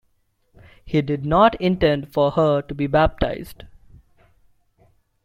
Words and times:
He 0.83 1.03
did 1.03 1.27
not 1.27 1.53
intend 1.61 2.11
for 2.11 2.31
her 2.31 2.63
to 2.63 2.73
be 2.73 2.87
baptized. 2.87 3.65